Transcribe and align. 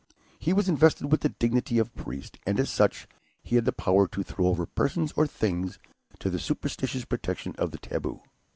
He 0.39 0.51
was 0.51 0.67
invested 0.67 1.11
with 1.11 1.21
the 1.21 1.29
dignity 1.29 1.77
of 1.77 1.93
priest, 1.93 2.39
and, 2.43 2.59
as 2.59 2.71
such, 2.71 3.07
he 3.43 3.53
had 3.53 3.65
the 3.65 3.71
power 3.71 4.07
to 4.07 4.23
throw 4.23 4.47
over 4.47 4.65
persons 4.65 5.13
or 5.15 5.27
things 5.27 5.77
the 6.17 6.39
superstitious 6.39 7.05
protection 7.05 7.53
of 7.59 7.69
the 7.69 7.77
"taboo." 7.77 8.19